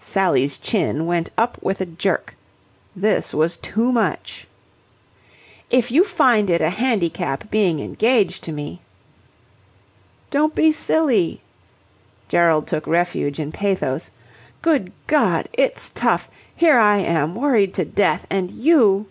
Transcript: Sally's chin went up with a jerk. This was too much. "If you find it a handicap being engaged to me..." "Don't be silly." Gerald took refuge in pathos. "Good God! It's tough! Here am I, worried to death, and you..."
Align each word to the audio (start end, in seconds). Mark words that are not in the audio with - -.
Sally's 0.00 0.58
chin 0.58 1.06
went 1.06 1.30
up 1.38 1.58
with 1.62 1.80
a 1.80 1.86
jerk. 1.86 2.34
This 2.96 3.32
was 3.32 3.56
too 3.56 3.92
much. 3.92 4.48
"If 5.70 5.92
you 5.92 6.02
find 6.02 6.50
it 6.50 6.60
a 6.60 6.70
handicap 6.70 7.48
being 7.52 7.78
engaged 7.78 8.42
to 8.42 8.52
me..." 8.52 8.82
"Don't 10.32 10.56
be 10.56 10.72
silly." 10.72 11.40
Gerald 12.28 12.66
took 12.66 12.84
refuge 12.88 13.38
in 13.38 13.52
pathos. 13.52 14.10
"Good 14.60 14.90
God! 15.06 15.48
It's 15.52 15.90
tough! 15.90 16.28
Here 16.56 16.80
am 16.80 17.36
I, 17.38 17.40
worried 17.40 17.72
to 17.74 17.84
death, 17.84 18.26
and 18.28 18.50
you..." 18.50 19.06